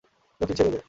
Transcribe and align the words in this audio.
Rocky, 0.41 0.53
ছেড়ে 0.53 0.71
দে। 0.71 0.79